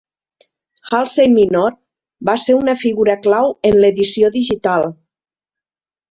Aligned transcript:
Halsey 0.91 1.27
Minor 1.33 1.75
va 2.29 2.33
ser 2.43 2.55
una 2.59 2.75
figura 2.83 3.15
clau 3.25 3.53
en 3.71 3.77
l'edició 3.83 4.31
digital. 4.39 4.87